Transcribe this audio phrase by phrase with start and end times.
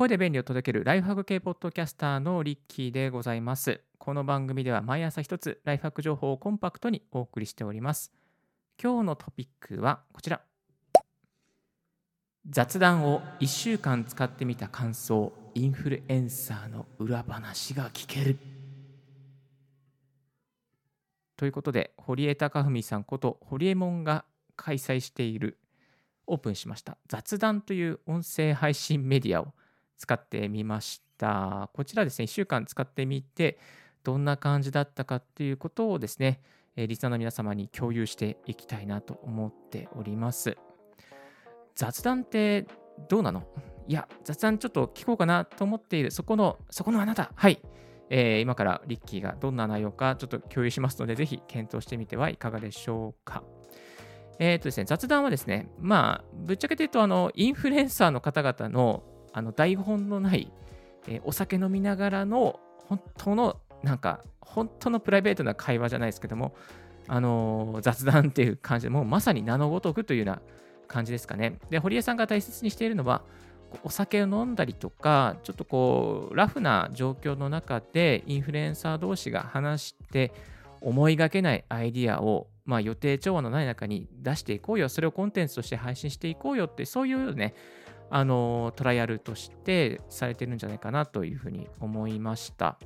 [0.00, 3.82] 声で便利を届けるライフハック系ポッドキャスターのリッキーでございます。
[3.98, 8.10] この番組では毎朝一つライフハック情報をコンパクトにお送りしております。
[8.82, 10.40] 今日のトピックはこちら。
[12.48, 18.38] 雑談を1週間使ってみた感想、インフルエンサーの裏話が聞ける。
[21.36, 24.24] ということで、堀江貴文さんこと堀江門が
[24.56, 25.58] 開催している
[26.26, 29.52] オープンしました雑談という音声配信メディアを
[30.00, 31.68] 使ってみました。
[31.74, 33.58] こちらですね、1週間使ってみて、
[34.02, 36.40] どんな感じだったかっていうことをですね、
[36.74, 40.56] リスナーの皆様に共有していきたいなと思っております。
[41.74, 42.66] 雑談って
[43.10, 43.44] どうなの？
[43.88, 47.60] いや、雑談ちょっと聞こうかなと思っている、そこの、そこのあなた、はい。
[48.08, 53.44] えー、今からリッキーがどんな内容かちょっと共有しますので、ぜひ検討してみてはいかがでしょうか。
[54.38, 60.50] えっ、ー、とですね、雑談はですね、まあ、ぶっちゃけて言うと、あの、インフルエンサーの方々の、あの、台本のない、
[61.08, 66.54] えー、お酒飲みながらの、本当の、なんか、本当のプライベートな会話じゃないですけども、
[67.06, 70.42] あのー、雑談っていう感じで、もうまさに名のごとくというような
[70.88, 71.58] 感じですかね。
[71.70, 73.22] で、堀江さんが大切にしているのは、
[73.84, 80.32] お酒を飲んだりとか、ちょっとこう、ラフな状況の中で、インフルエンサー同士が話して、
[80.80, 87.52] 思いがけないアイディアをまあ、予定調和のない中に出していこうよ、それをコンテンツとして配信していこうよって、そういうね、
[88.10, 92.78] あのトライアルとしてされてるんじゃないかなというふうに思いました。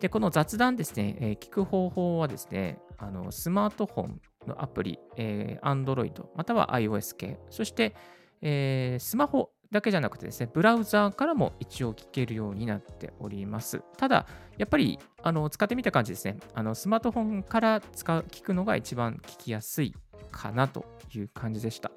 [0.00, 7.94] で、この雑談ですね、えー、聞く方法はですね、あのスマートフォンのアプリ、えー、Android、または iOS 系、そして、
[8.42, 13.82] えー、スマホだけじゃなくてですね、ブラウザーからも一応聞けるようになっております。
[13.96, 14.26] ただ、
[14.58, 19.94] やっぱりあの使ってみた感じですね、あのスマートフォンから使う聞くのが一番聞きやすい
[20.30, 20.84] かなと
[21.14, 21.90] いう感じでした。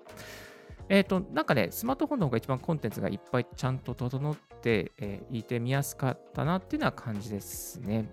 [0.90, 8.10] えっ、ー、と、なんかね、スマートフォンの方が一番コンテンツがいっぱいちゃんと整って、えー、いてみやすかったなっていうような感じですね。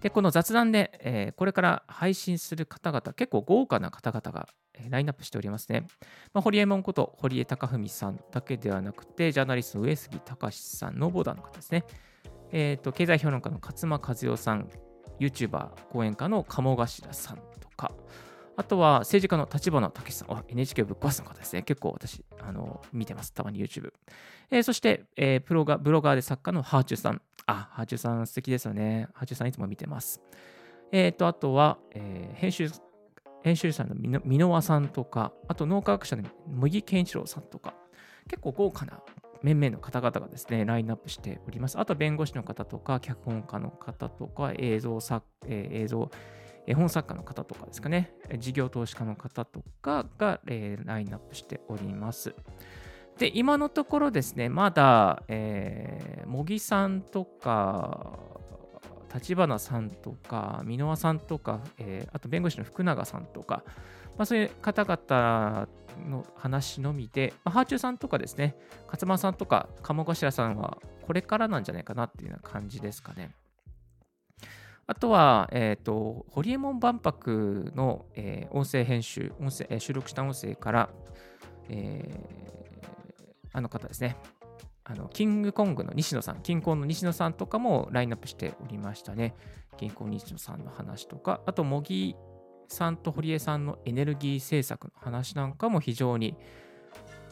[0.00, 5.86] で、この雑談で、えー、これから配信する方々、結構豪華な方々がえラインナップしておりますね。
[6.32, 11.84] まあ、堀江門こと堀江貴文さんだけではなくて、ジャーナリストの上杉隆さん、ノボーダの方ですね。
[12.52, 14.68] えっ、ー、と、経済評論家の勝間和代さん、
[15.18, 17.92] YouTuber、講演家の鴨頭さんとか、
[18.56, 21.62] あとは政治家の立花武さん、NHK ぶっ壊すの方ですね。
[21.62, 23.32] 結構私、あの見てます。
[23.32, 23.92] たまに YouTube。
[24.50, 27.20] えー、そして、えー、プロガブロガーで作家のハーチューさん。
[27.46, 29.08] あ、ハーチューさん素敵ですよね。
[29.14, 30.20] ハーチューさんいつも見てます。
[30.90, 32.70] えっ、ー、と、あとは、えー、編集
[33.42, 37.74] 編集者の箕輪さんとか、あと脳科学者の麦健一郎さんとか、
[38.28, 39.00] 結構豪華な
[39.42, 41.78] 面々の方々がですね、ラインナップしております。
[41.78, 46.10] あと、弁護士の方とか、脚本家の方とか、映像作、えー、映像、
[46.66, 52.34] 絵本作家の方とかですかね、事業投資家の方とかが、えー、ラインナップしております。
[53.18, 58.18] で、今のところですね、まだ、えー、茂木さんとか、
[59.14, 63.62] 立花さんとか、箕輪さんとか、えー、あと弁護士の福永さんとか、
[64.18, 65.68] まあ、そういう方々
[66.08, 68.56] の話のみで、まあ、ハーチューさんとかですね、
[68.86, 73.30] 勝間さんとか、鴨頭さんはこれからなんじゃないかなっていうような感じですかね。
[74.88, 80.90] あとは、えっ、ー、と、ホリエモン万博の、えー、音声編集、音声、収録した音声から、
[81.68, 84.16] えー、あの方ですね、
[84.84, 89.34] あのキングコングの西野さん、金婚の西野さんとかもラインナップしておりましたね。
[89.76, 92.16] 金婚西野さんの話とか、あと、茂木
[92.68, 96.36] さんと堀江さんのエネルギー政策の話なんかも非常に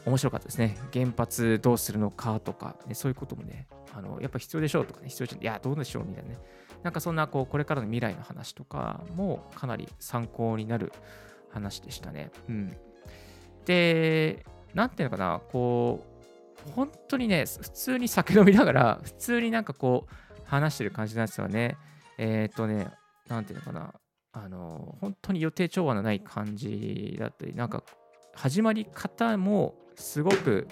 [0.05, 0.77] 面白かったですね。
[0.93, 6.37] 原発どうするのかとか、ね、そういうこともね、あのやっぱ必要でしょうとかね、必要じゃいや、どうでしょうみたいなね。
[6.85, 10.93] なんかそんなこうこれからの未来の話とかもかなり参考になる
[11.49, 12.29] 話でしたね。
[12.47, 12.77] うん。
[13.65, 16.05] で、なんていうのかな、こ
[16.67, 21.75] う、本当にね、普通に酒飲みながら、普通になんかこう、話してる感じなんですよね。
[22.19, 22.91] えっ、ー、とね、
[23.27, 23.95] なんていうのかな、
[24.33, 27.83] あの、本当に予定調和のない感じだったり、なんか、
[28.35, 30.67] 始まり方もすごく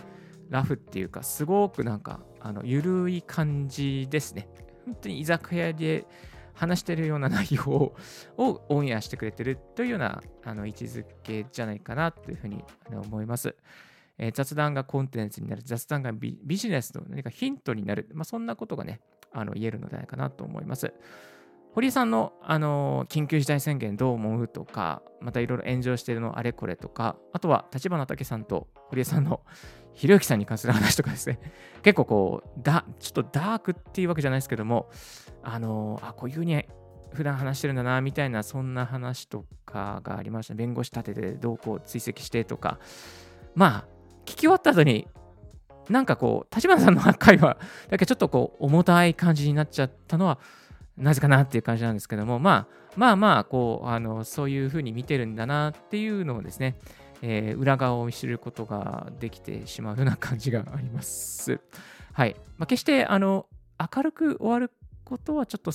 [0.52, 4.48] ラフっていうか、すごくなんか、あの、ゆるい感じですね。
[4.86, 6.06] 本当に居酒屋で
[6.54, 7.94] 話してるような内容
[8.38, 13.56] をオンエアしてくれてるというようなあの位置づけじゃないかなというふうに思います。
[14.20, 19.02] えー、雑談がコンテンツになる、雑談がビジネスの何かヒントになる、まあ、そんなことがね、
[19.32, 20.94] あの言えるのではないかなと思います。
[21.74, 29.42] 堀井さんの、あの緊急事態宣言どう思うとか、またいろいろ炎上しているのあれこれとか、あとは立花武さんと堀江さんの
[29.94, 31.40] ひろゆきさんに関する話とかですね、
[31.84, 34.90] 結構こう、だちょっとダークっていうわけじゃないですけども、
[35.44, 36.66] あのあ、こういうふうに
[37.14, 40.56] 普段話してるんだな、みたいな、そんな話とかがありました。
[40.56, 42.80] 弁護士立ててどうこう追跡してとか、
[43.56, 43.86] まあ、
[44.26, 45.08] 聞き終わった後に、
[45.90, 47.58] なんかこう、立花さんの回は、
[47.90, 50.40] だけちょっとこう、重たい感じになっちゃったのは、
[50.98, 56.78] なぜかなっていう感じなんですけども、まあまあまあ、こう、あのそういうふうに見てるんだなっていうのをですね、
[57.26, 61.62] えー、裏側を知ることができてしまうような感じがあります。
[62.12, 62.36] はい。
[62.58, 63.48] まあ、決して、あの、
[63.80, 64.72] 明るく終わる
[65.06, 65.72] ことはちょっと、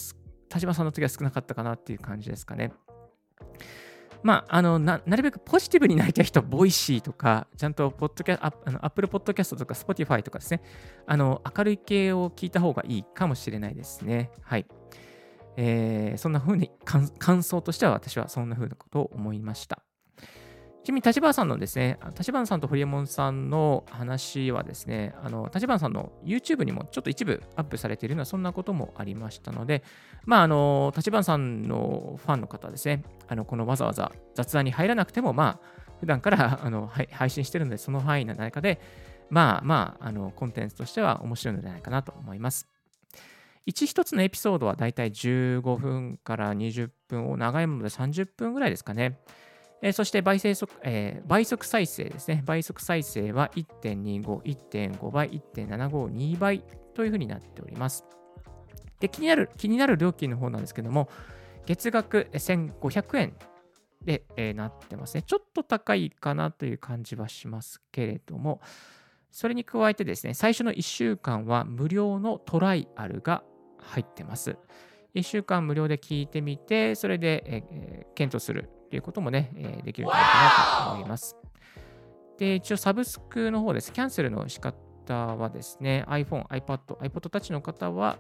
[0.50, 2.72] 田島さんの時は少なかったかなっていう感じですかね。
[4.22, 10.60] まあ、あのなるべくポジティブになりたい人は、ボイシーとか、ちゃんとポッドキャ、アップルポッドキャストとか、スポティファイとかですね、
[11.06, 14.32] あの明るい系を聞いた方がいいかもしれないですね。
[14.42, 14.66] はい。
[15.56, 19.87] えー、そんな風に感想としては私はそんな風なことを思いました。
[20.84, 29.82] ちなみに立花さんのですね、立花さんとホリエモンさんの話はですね、あの立花さんの YouTube にもちょっと一部アップされているような、そんなこともありましたので、
[30.24, 38.80] まあ、あの、立花さんのファンの方ですね、あのこのわざわざ雑談に入らなくても、まあ、普段からあの配信してるので、その範囲の中で、
[39.30, 42.68] まあまあ、あのコンテンツとしては面白いのではないかなと思います。
[43.66, 49.18] 1一つのエピソードはだいたい15分から20分を長いもので30分ぐらいですかね。
[49.82, 52.42] えー、そして倍速、えー、倍速再生ですね。
[52.44, 56.64] 倍速再生は1.25、1.5倍、1.75、2倍
[56.94, 58.04] というふうになっております。
[59.00, 61.08] で気になる、気になる料金の方なんですけども、
[61.66, 63.34] 月額1500円
[64.04, 65.22] で、えー、なってますね。
[65.22, 68.60] ちょっと高いかなという感じはしますけれども、
[69.30, 73.44] それに加えてですね、最初の1週間は無料のトライアルが
[73.78, 74.56] 入ってます。
[75.14, 81.36] 1週間無料で聞いてみて、それで、えー、検討するっていうこともね、え、できるんじゃないかなと思います。
[82.38, 83.92] で、一応サブスクの方です。
[83.92, 88.18] キャンセルの仕方はですね、iPhone、iPad、iPod Touch の方は、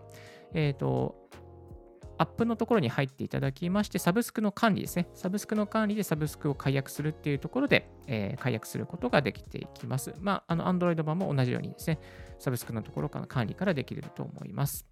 [0.52, 1.16] えっ、ー、と、
[2.18, 5.08] アップのところに入っていただきまして、サブスクの管理ですね。
[5.14, 10.12] サブスクの管理でサブスクを解約するっていうところで、えー、解約することができていきます。
[10.20, 12.00] まあ、あの、Android 版も同じようにですね、
[12.40, 14.84] サブスクのところから管理からできると思います。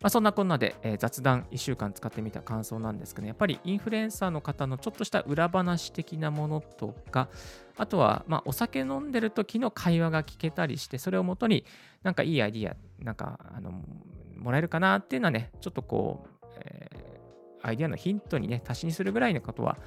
[0.00, 7.28] まあ、そんなこんなで、えー、雑談1週間使ってみた感想なんですけど、ね、やっぱりインフルエンサーの方のちょっとした裏話的なものとか、
[7.76, 11.64] あとは、まあ、お酒飲んでる時の会話が聞けたりして、それをもとに
[12.02, 13.72] なんかいいアイディア、なんかあの
[14.36, 17.03] もらえるかなっていうのはね、ちょっとこう、えー、
[17.64, 19.78] アイデアのヒントにね、足しにするぐらいのことは、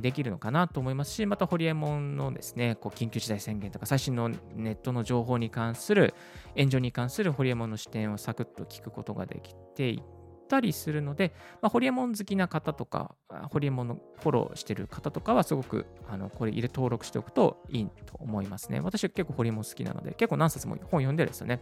[0.00, 6.14] できるのかなと思いますし、また、ホリエモンのですね、こう緊急事態宣言とか、最新のネットの情報に関する、
[6.56, 10.02] 炎上に関するホリエモンの視点をサクッと聞くことができてい
[10.46, 13.14] たりするので、まあ、ホリエモン好きな方とか、
[13.50, 18.80] ホリエモンのフォローしてる方とかは、すごくあのこれ入れ登録しておくといいと思いますね。
[18.80, 21.60] 私は結構ホリエモン好きなので、結構何冊も本読んでるんですよね。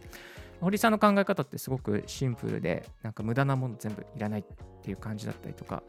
[0.61, 4.43] 堀さんの考え方ってすごくシンプルで、なんか無駄なもの全部いらないっ
[4.81, 5.83] ていう感じだったりとか、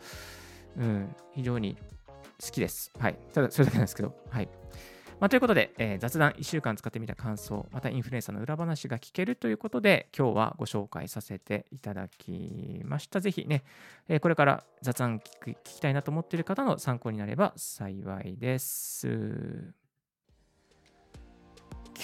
[0.76, 1.76] うん、非常に
[2.42, 2.92] 好きです。
[2.98, 3.18] はい。
[3.32, 4.14] ただ、それだけなんですけど。
[4.28, 4.48] はい。
[5.18, 13.20] まあ、ということで、えー、雑談1週間使ってみた感想、またインフルエンサーの裏話が聞けるということで、今日はご紹介させていただきました。
[13.20, 13.64] ぜひね、
[14.08, 19.72] えー、これから雑談聞聞きたいなと思っている方の参考になれば幸いです。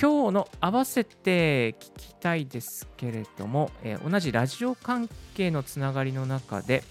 [0.01, 6.83] 今日の合わせて聞きたいですけれども、えー、同じラジオ関係のつながりの中で、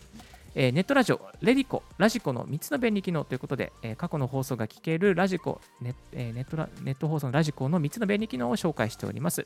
[0.53, 9.46] えー、ネットラジオ、レディコ、ラジコの3つの便利機能ということで、えー、過去の放送が聞けるラジコネ,、えー、ネットラ、ネット放送のラジコの3つの便利機能を紹介しております。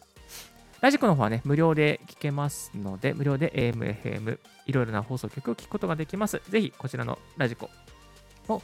[0.82, 6.42] ラジコの方はね、無料で聞けますので、無料で AM、FM、いろいろな放送局を聞くことができます。
[6.50, 7.70] ぜひ、こちらのラジコ
[8.48, 8.62] を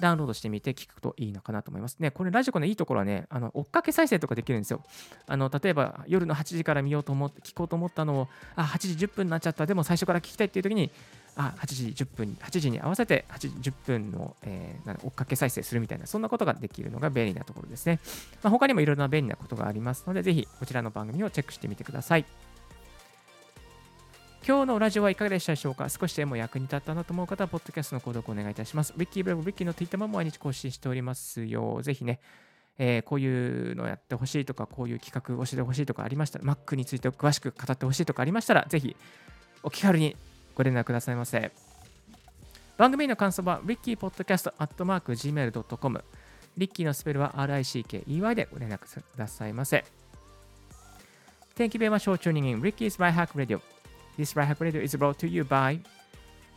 [0.00, 2.10] ダウンロードしてみて聞くといいのかなと思いますね。
[2.10, 4.84] これラジコのいいところはね、あの追っかけ再生とかできるんですよ。
[5.26, 10.90] あの例えば夜の8時から見ようと思って、聞こうと思ったのを、あ、8時10分になっちゃった、でも最初から聞きたいっていう時に、
[11.40, 18.00] あ8時10分8時に合わせて8時10分の、えー、追っかけ再生するみたいな、そんなことができるのが便利なところですね。
[18.42, 22.26] まあ、他にもいろいろな便利なことがありますので、ぜひこちらの番組をチェックしてみてください。
[24.46, 25.88] 今日のラジオはいかがでしたでしょうか？
[25.88, 28.92] 少しでも役に立ったなと思う方は、ポッドキャストの購読お願いいたします。
[28.96, 31.82] ウィッキーブログ、ウィッキーの Twitter も毎日更新しておりますよ。
[31.82, 32.18] ぜひね、
[32.78, 38.96] えー、こういうのやってほしいとか、こういう企画を教えてほしいとかありましたら、Mac について詳しく語ってほしいとかありましたら、ぜひ
[39.62, 40.16] お気軽に
[40.58, 41.50] ご連絡くださいませ。
[42.76, 46.04] 番組の感想は rickypodcast.gmail.com
[46.56, 49.84] リッキーのスペルは RICKEY でご連絡くださいませ。
[51.56, 53.60] Thank you very much for tuning in Ricky's Right Hack Radio.
[54.18, 55.80] This Right Hack Radio is brought to you by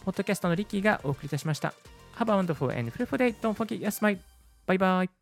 [0.03, 1.75] ポッドキャストのリッキーがお送りいたしました。
[2.17, 3.36] Have a wonderful and fruitful day.
[3.39, 4.17] Don't forget your smile.
[4.65, 5.20] Bye bye.